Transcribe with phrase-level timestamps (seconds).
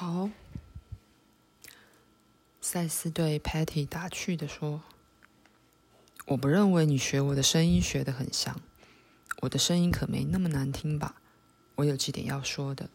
[0.00, 0.30] 好，
[2.62, 4.82] 赛斯对 Patty 打趣地说
[6.28, 8.62] ：“我不认为你学我的声音学得很像，
[9.42, 11.16] 我的声音可没那么难听吧？
[11.74, 12.88] 我有几点要说的。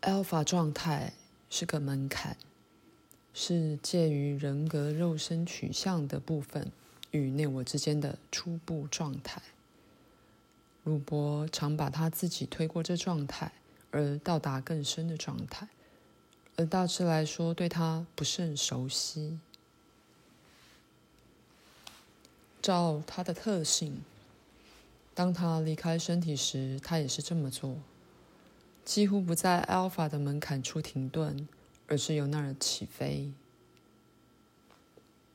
[0.00, 1.12] Alpha 状态
[1.48, 2.36] 是个门槛，
[3.32, 6.72] 是介于人格肉身取向的部分
[7.12, 9.40] 与内我之间的初步状态。”
[10.84, 13.52] 鲁伯常把他自己推过这状态，
[13.92, 15.68] 而到达更深的状态，
[16.56, 19.38] 而大致来说对他不甚熟悉。
[22.60, 24.02] 照他的特性，
[25.14, 27.76] 当他离开身体时，他也是这么做，
[28.84, 31.48] 几乎不在 Alpha 的门槛处停顿，
[31.86, 33.32] 而是由那儿起飞。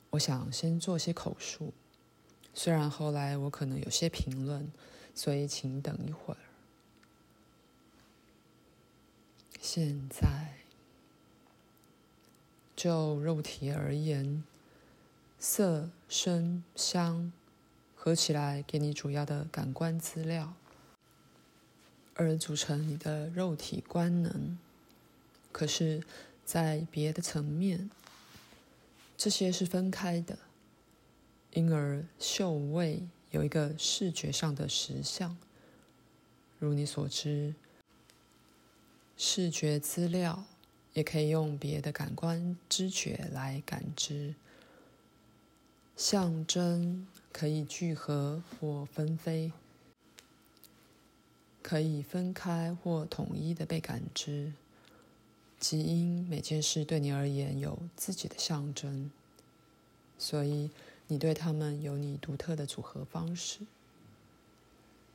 [0.10, 1.74] 我想先做些口述，
[2.54, 4.70] 虽然后来我可能有些评论。
[5.18, 6.38] 所以，请等一会儿。
[9.60, 10.60] 现在，
[12.76, 14.44] 就肉体而言，
[15.40, 17.34] 色、声、香
[17.96, 20.54] 合起来给你主要的感官资料，
[22.14, 24.60] 而组成你的肉体官能。
[25.52, 26.04] 可是，
[26.46, 27.90] 在别的层面，
[29.18, 30.38] 这些是分开的，
[31.54, 33.08] 因而嗅味。
[33.32, 35.36] 有一个视觉上的实相，
[36.60, 37.54] 如你所知，
[39.18, 40.46] 视觉资料
[40.94, 44.34] 也可以用别的感官知觉来感知。
[45.98, 49.52] 象征可以聚合或分飞，
[51.62, 54.54] 可以分开或统一的被感知。
[55.60, 59.12] 即因每件事对你而言有自己的象征，
[60.18, 60.70] 所以。
[61.10, 63.60] 你对他们有你独特的组合方式。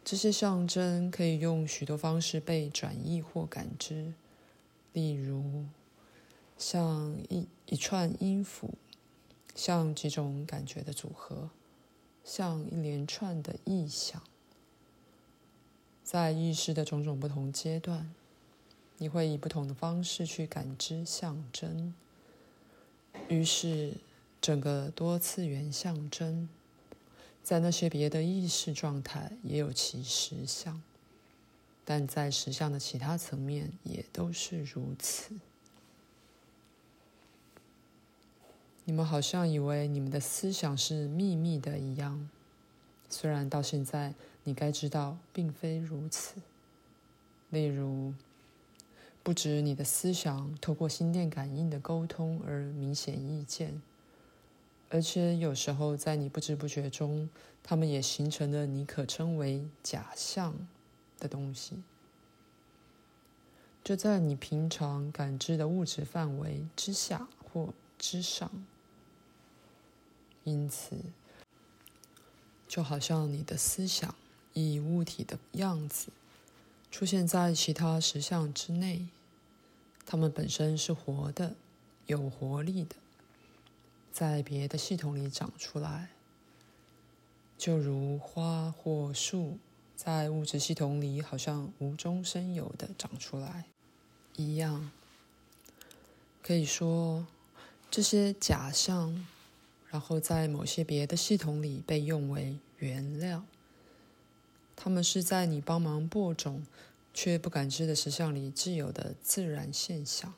[0.04, 4.14] 这些象征可以用许多方式被转译或感知，
[4.92, 5.64] 例如
[6.56, 8.70] 像一一串音符，
[9.54, 11.50] 像几种感觉的组合，
[12.24, 14.22] 像一连串的意象。
[16.02, 18.12] 在意识的种种不同阶段，
[18.98, 21.94] 你会以不同的方式去感知象征。
[23.28, 23.92] 于是。
[24.42, 26.48] 整个多次元象征，
[27.44, 30.82] 在那些别的意识状态也有其实相，
[31.84, 35.36] 但在实相的其他层面也都是如此。
[38.84, 42.28] 你们好像以为你们的思想是秘密的一样，
[43.08, 46.42] 虽然到现在你该知道并非如此。
[47.50, 48.12] 例如，
[49.22, 53.80] 不止你的思想透过心电感应的沟通而明显易见。
[54.94, 57.26] 而且有时候，在你不知不觉中，
[57.62, 60.54] 它们也形成了你可称为假象
[61.18, 61.82] 的东西，
[63.82, 68.50] 就在你平常感知的物质范围之下或之上。
[70.44, 70.94] 因此，
[72.68, 74.14] 就好像你的思想
[74.52, 76.08] 以物体的样子
[76.90, 79.06] 出现在其他实相之内，
[80.04, 81.54] 它们本身是活的、
[82.04, 82.96] 有活力的。
[84.12, 86.10] 在别的系统里长出来，
[87.56, 89.58] 就如花或树
[89.96, 93.64] 在物质系统里好像无中生有的长出来
[94.36, 94.90] 一样。
[96.42, 97.26] 可以说，
[97.90, 99.26] 这些假象，
[99.88, 103.44] 然后在某些别的系统里被用为原料。
[104.76, 106.66] 它们是在你帮忙播种
[107.14, 110.34] 却不感知的实相里既有的自然现象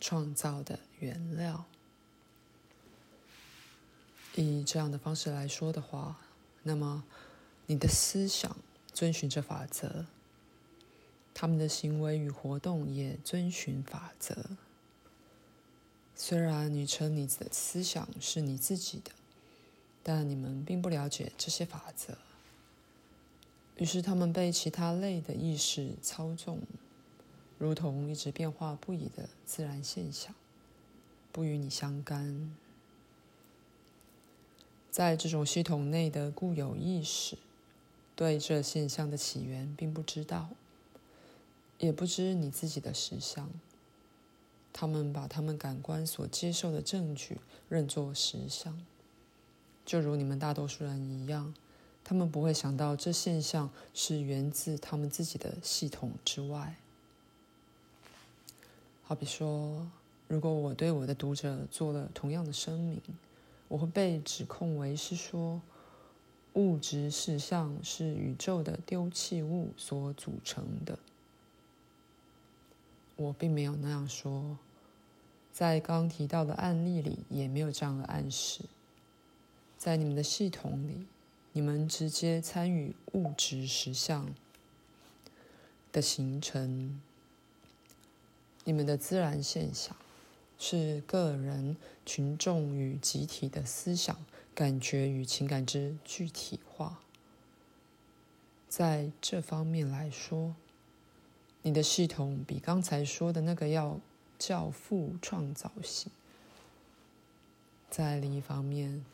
[0.00, 1.66] 创造的原料。
[4.40, 6.16] 以这样的方式来说的话，
[6.62, 7.02] 那么
[7.66, 8.56] 你的思想
[8.92, 10.06] 遵循着法则，
[11.34, 14.36] 他们的行为与活动也遵循法则。
[16.14, 19.10] 虽然你称你的思想是你自己的，
[20.02, 22.16] 但你们并不了解这些法则，
[23.76, 26.60] 于是他们被其他类的意识操纵，
[27.58, 30.34] 如同一直变化不已的自然现象，
[31.32, 32.54] 不与你相干。
[34.90, 37.36] 在这种系统内的固有意识，
[38.16, 40.48] 对这现象的起源并不知道，
[41.78, 43.48] 也不知你自己的实相。
[44.72, 47.38] 他们把他们感官所接受的证据
[47.68, 48.80] 认作实相，
[49.84, 51.54] 就如你们大多数人一样，
[52.02, 56.76] 他们不会想到这现象是源自他们自己的系统之外。
[59.04, 59.86] 好比说，
[60.26, 63.00] 如果我对我的读者做了同样的声明。
[63.68, 65.60] 我会被指控为是说，
[66.54, 70.98] 物质实相是宇宙的丢弃物所组成的，
[73.16, 74.58] 我并没有那样说，
[75.52, 78.64] 在刚提到的案例里也没有这样的暗示。
[79.76, 81.06] 在你们的系统里，
[81.52, 84.34] 你们直接参与物质实相
[85.92, 87.00] 的形成。
[88.64, 89.96] 你们的自然现象
[90.58, 94.16] 是个人、群众与集体的思想、
[94.54, 97.00] 感觉与情感之具体化。
[98.68, 100.54] 在这方面来说，
[101.62, 104.00] 你的系统比刚才说的那个要
[104.38, 106.10] 较富创造性。
[107.88, 109.04] 在另一方面，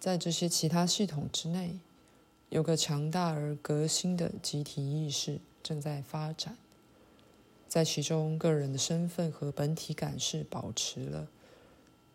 [0.00, 1.78] 在这些其他系统之内，
[2.48, 6.56] 有个强大而革新的集体意识正在发展，
[7.72, 11.26] 在其中，个人的身份和本体感是保持了，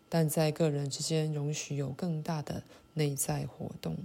[0.08, 2.62] 但在个人之间容许有更大的
[2.94, 3.96] 内在活动，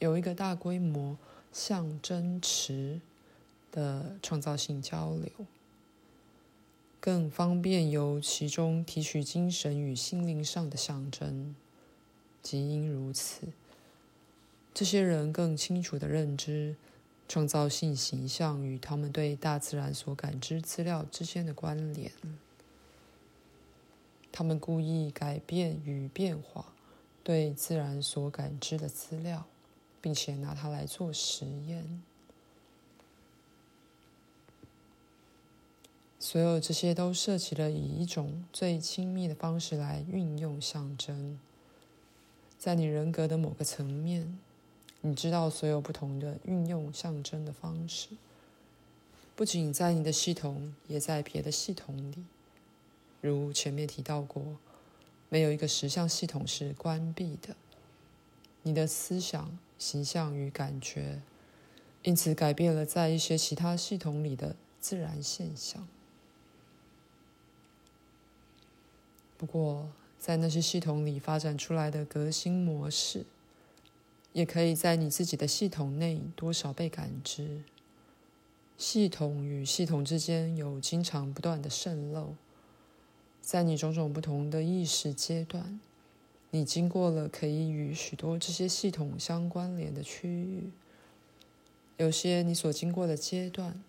[0.00, 1.16] 有一个大规模
[1.54, 3.00] 象征池
[3.72, 5.46] 的创造性交流，
[7.00, 11.56] 更方便由其中提取精神与心灵上的象征。
[12.42, 13.46] 即因如此，
[14.74, 16.76] 这些人更清楚地认知
[17.28, 22.12] 创造性形象与他们对大自然所感知资料之间的关联。
[24.30, 26.66] 他们故意改变与变化
[27.22, 29.46] 对自然所感知的资料，
[30.00, 32.02] 并且拿它来做实验。
[36.18, 41.38] 所有这些都涉及了以一种最亲密的方式来运用象征。
[42.58, 44.38] 在你人格的某个层面，
[45.06, 48.08] 你知道所有不同的运用象征的方式，
[49.36, 52.24] 不仅在你的系统，也在别的系统里。
[53.20, 54.56] 如前面提到过，
[55.28, 57.54] 没有一个实相系统是关闭的。
[58.62, 61.20] 你的思想、形象与感觉，
[62.02, 65.86] 因此改变了在一些其他系统里的自然现象。
[69.36, 73.26] 不过，在那些系统里发展出来的革新模式，
[74.34, 77.62] 也可以在你自己的系统内多少被感知。
[78.76, 82.34] 系统与系统之间有经常不断的渗漏，
[83.40, 85.78] 在你种种不同的意识阶段，
[86.50, 90.70] 你经过了可以与许多这些系统相关联的区域。
[91.96, 93.80] 有些你所经过的阶段，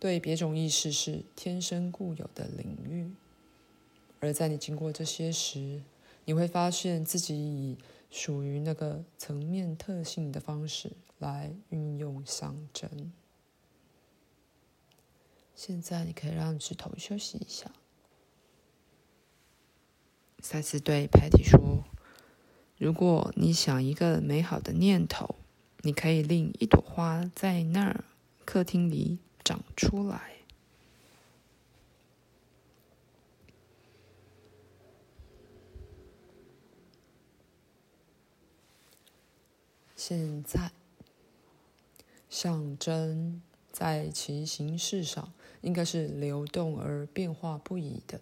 [0.00, 3.08] 对别种意识是天生固有的领域。
[4.18, 5.80] 而在你经过这些时，
[6.24, 7.76] 你会发现自己以
[8.10, 13.12] 属于那个层面特性的方式来运用象征。
[15.54, 17.70] 现在你可以让指头休息一下。
[20.42, 21.84] 赛斯对 Patty 说
[22.78, 25.36] ：“如果你想一个美好的念头，
[25.82, 28.04] 你可以令一朵花在那儿
[28.46, 30.38] 客厅里长出来。”
[40.10, 40.72] 现在，
[42.28, 43.40] 象征
[43.70, 48.20] 在其形式上应该是流动而变化不已的，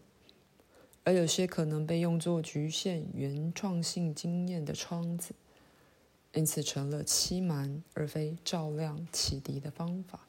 [1.02, 5.34] 而有些可能被用作局限原创性经验的窗子，
[6.34, 10.26] 因此成了欺瞒而非照亮启迪的方法。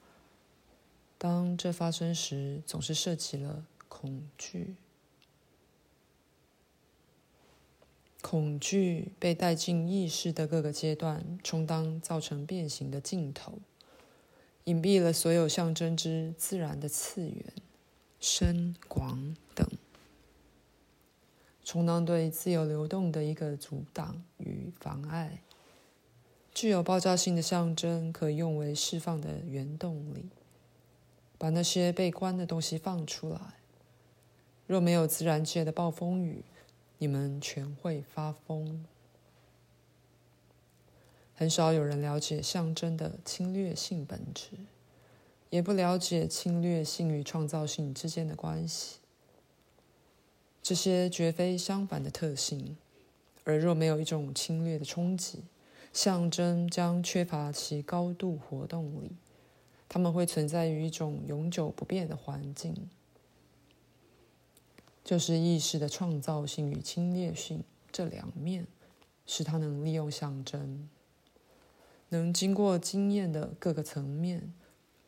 [1.18, 4.76] 当这发生时，总是涉及了恐惧。
[8.22, 13.60] 恐惧被带进意识的各个阶段，充当造成变形的镜头，
[14.66, 17.54] 隐蔽了所有象征之自然的次元、
[18.20, 19.66] 深广等，
[21.64, 25.42] 充当对自由流动的一个阻挡与妨碍。
[26.54, 30.30] 具有爆炸性的象征可用为释放的原动力，
[31.38, 33.40] 把那些被关的东西放出来。
[34.68, 36.44] 若没有自然界的暴风雨，
[37.00, 38.86] 你们全会发疯。
[41.34, 44.52] 很少有人了解象征的侵略性本质，
[45.50, 49.00] 也不了解侵略性与创造性之间的关系。
[50.62, 52.76] 这些绝非相反的特性，
[53.46, 55.46] 而若没有一种侵略的冲击，
[55.94, 59.16] 象征将缺乏其高度活动力。
[59.88, 62.90] 它们会存在于一种永久不变的环境。
[65.10, 68.68] 就是意识的创造性与侵略性这两面，
[69.26, 70.88] 使它能利用象征，
[72.10, 74.54] 能经过经验的各个层面，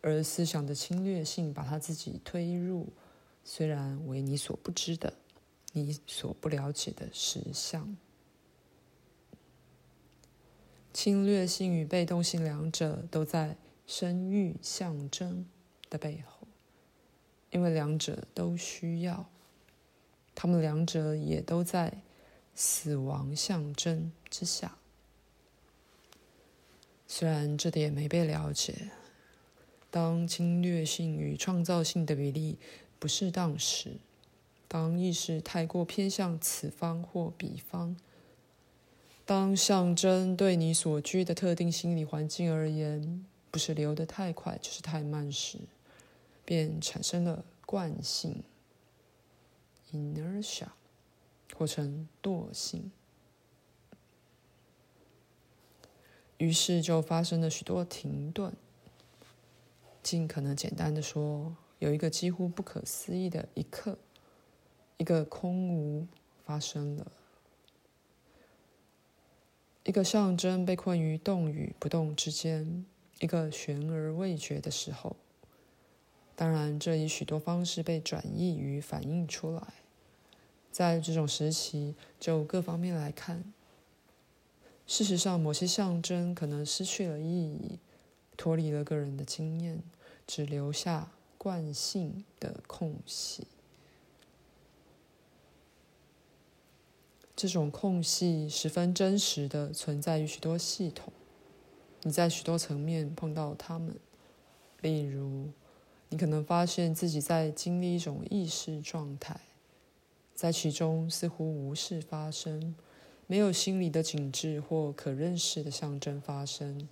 [0.01, 2.87] 而思想的侵略性把它自己推入，
[3.43, 5.13] 虽然为你所不知的、
[5.73, 7.95] 你所不了解的实相。
[10.91, 13.55] 侵略性与被动性两者都在
[13.85, 15.45] 生育象征
[15.91, 16.47] 的背后。
[17.51, 19.29] 因为两者都需要，
[20.41, 22.01] 他们两者也都在
[22.55, 24.75] 死亡象征之下。
[27.05, 28.89] 虽然这点没被了解，
[29.91, 32.57] 当侵略性与创造性的比例
[32.97, 33.97] 不适当时，
[34.67, 37.95] 当意识太过偏向此方或彼方，
[39.23, 45.59] 当象征对你所居的特定心理环境而言，不是流得太快，就是太慢时，
[46.43, 48.41] 便产生了惯性
[49.93, 50.69] （inertia）
[51.55, 52.91] 或称惰性。
[56.37, 58.53] 于是就发生了许多停顿。
[60.01, 63.99] 尽可能简单的说，有一个几乎不可思议的一刻，
[64.97, 66.07] 一个空无
[66.43, 67.11] 发生了，
[69.83, 72.83] 一个象征被困于动与不动之间，
[73.19, 75.15] 一个悬而未决的时候。
[76.35, 79.80] 当然，这以许多方式被转译与反映出来。
[80.71, 83.43] 在这种时期，就各方面来看。
[84.87, 87.79] 事实上，某些象征可能失去了意义，
[88.35, 89.83] 脱离了个人的经验，
[90.25, 93.47] 只留下惯性的空隙。
[97.35, 101.11] 这种空隙十分真实的存在于许多系统，
[102.03, 103.97] 你在许多层面碰到它们。
[104.81, 105.49] 例如，
[106.09, 109.39] 你可能发现自己在经历一种意识状态，
[110.41, 112.73] 在其中似乎无事发生。
[113.27, 116.89] 没有心理的景致或可认识的象征发生，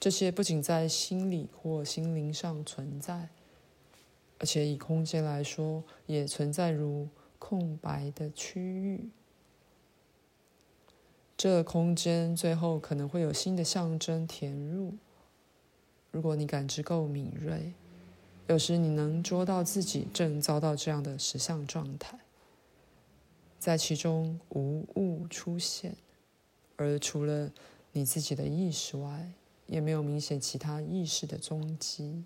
[0.00, 3.28] 这些不仅在心理或心灵上存在，
[4.40, 9.08] 而且以空间来说，也存在如空白的区域。
[11.36, 14.94] 这空间最后可能会有新的象征填入。
[16.10, 17.72] 如果你感知够敏锐，
[18.48, 22.18] 有时你能捉到自己正遭到这样的实相状态。
[23.60, 25.94] 在其中无物出现，
[26.76, 27.52] 而除了
[27.92, 29.30] 你自己的意识外，
[29.66, 32.24] 也没有明显其他意识的踪迹。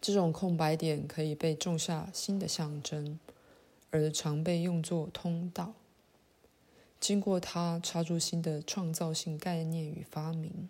[0.00, 3.18] 这种空白点可以被种下新的象征，
[3.90, 5.74] 而常被用作通道，
[7.00, 10.68] 经过它插入新的创造性概念与发明。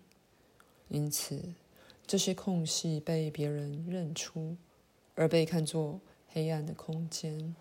[0.89, 1.53] 因此，
[2.07, 4.57] 这些空隙被别人认出，
[5.15, 7.55] 而被看作黑暗的空间。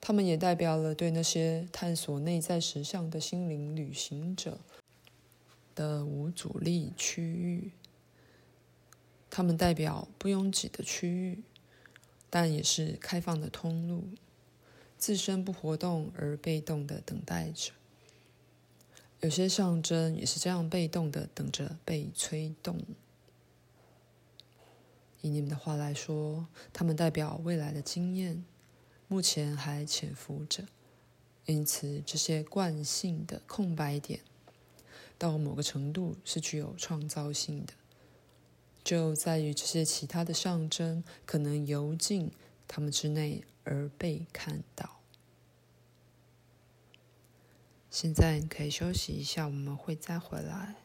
[0.00, 4.58] 他们也代表了对那些探索内在实相的心灵旅行者
[5.74, 7.72] 的无阻力区域。
[9.28, 11.42] 他们代表不拥挤的区域，
[12.30, 14.04] 但也是开放的通路，
[14.96, 17.72] 自身不活动而被动的等待着。
[19.20, 22.80] 有些象征也是这样被动的等着被催动。
[25.20, 28.44] 以你们的话来说，他们代表未来的经验。
[29.08, 30.64] 目前还潜伏着，
[31.46, 34.20] 因此这些惯性的空白点，
[35.16, 37.72] 到某个程度是具有创造性的，
[38.84, 42.30] 就在于这些其他的象征可能游进
[42.68, 45.00] 它们之内而被看到。
[47.90, 50.76] 现在你可以休息一下，我们会再回来。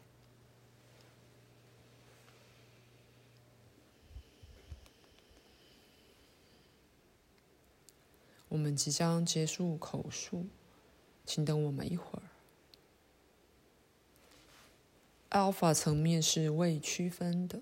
[8.53, 10.45] 我们即将结束口述，
[11.25, 12.21] 请等我们一会儿。
[15.31, 17.61] Alpha 层面是未区分的，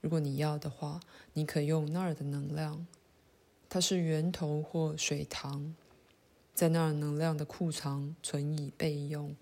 [0.00, 0.98] 如果你要的话，
[1.34, 2.84] 你可用那儿的能量，
[3.68, 5.76] 它是源头或水塘，
[6.52, 9.36] 在那儿能量的库藏存以备用，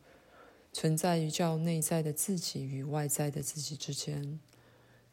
[0.71, 4.38] 存在于较内在的自己与外在的自己之间，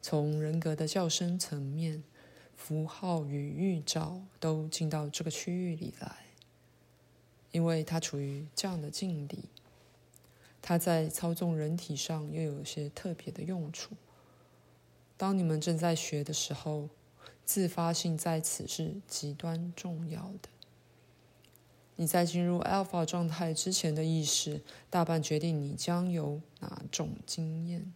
[0.02, 2.04] 从人格的较深层面。
[2.58, 6.26] 符号与预兆都进到这个区域里来，
[7.52, 9.46] 因为它处于这样的境地，
[10.62, 13.96] 它在操纵人体上又有些特别的用处。
[15.16, 16.90] 当你们正在学的时候，
[17.46, 20.50] 自发性在此是极端重要的。
[21.96, 27.94] 你在进入 Alpha 状态之前的意识，大半决定你将有哪种经验。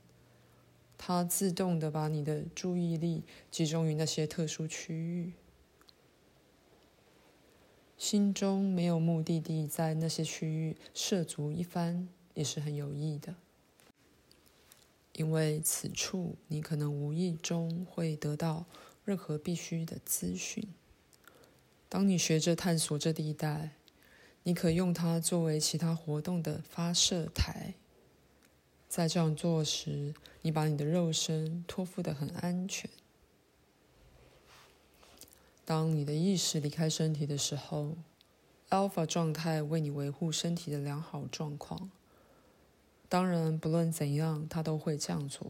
[1.03, 5.33] 它自动的把你的注意力集中于那些特殊区域，
[7.97, 13.33] 心中没有目的地，在那些区域涉足一番也是很有益的，
[15.13, 18.65] 因为此处你可能无意中会得到
[19.03, 20.63] 任何必须的资讯。
[21.89, 23.71] 当你学着探索这地带，
[24.43, 27.73] 你可用它作为其他活动的发射台。
[28.91, 32.89] 在这样做时，你把你的肉身托付的很安全，
[35.63, 37.95] 当你的意识离开身体的时候
[38.69, 41.89] ，Alpha 状态为你维护身体的良好状况。
[43.07, 45.49] 当然，不论怎样，它都会这样做。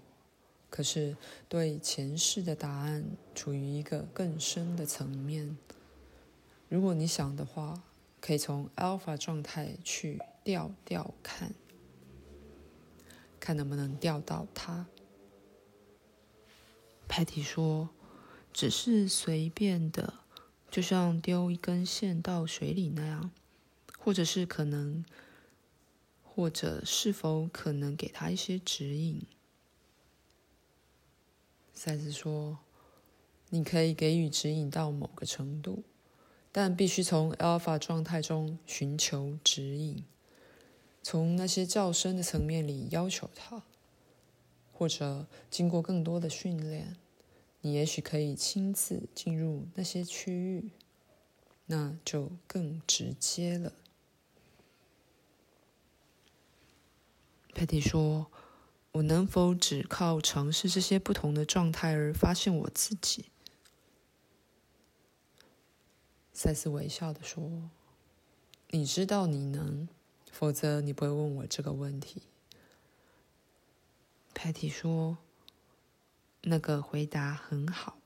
[0.70, 1.18] 可是，
[1.50, 5.58] 对前世的答案处于一个更深的层面。
[6.70, 7.82] 如果你想的话，
[8.20, 11.56] 可以从 Alpha 状态去调调看，
[13.42, 14.86] 看能不能钓到它。
[17.10, 17.90] Patty 说
[18.54, 20.14] ：“只是随便的，
[20.70, 23.32] 就像丢一根线到水里那样，
[24.00, 25.04] 或者是可能。”
[26.34, 29.22] 或者是否可能给他一些指引？
[31.74, 32.60] 赛斯说
[33.52, 35.84] ：“你可以给予指引到某个程度，
[36.54, 40.06] 但必须从 Alpha 状态中寻求指引，
[41.02, 43.64] 从那些较深的层面里要求他，
[44.72, 46.96] 或者经过更多的训练，
[47.62, 50.72] 你也许可以亲自进入那些区域，
[51.66, 53.74] 那就更直接了。”
[57.54, 58.32] Patty 说
[58.94, 63.26] ：“我能否只靠尝试这些不同的状态而发现我自己？”
[66.34, 67.70] 赛斯微笑的说
[68.72, 69.88] ：“你知道你能，
[70.32, 72.24] 否则你不会问我这个问题。
[74.34, 75.18] ”Patty 说
[76.42, 77.98] ：“那个回答很好。”